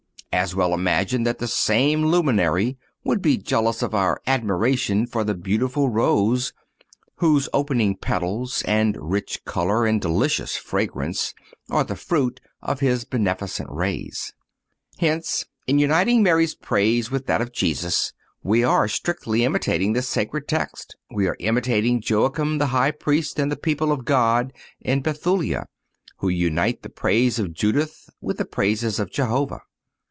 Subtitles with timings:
[0.33, 5.33] As well imagine that the same luminary would be jealous of our admiration for the
[5.35, 6.53] beautiful rose,
[7.17, 11.33] whose opening petals and rich color and delicious fragrance
[11.69, 14.31] are the fruit of his beneficent rays.
[14.99, 20.47] Hence in uniting Mary's praise with that of Jesus we are strictly imitating the sacred
[20.47, 20.95] Text.
[21.13, 25.65] We are imitating Joachim, the High Priest, and the people of God in Bethulia,
[26.19, 29.59] who unite the praises of Judith with the praises of Jehovah.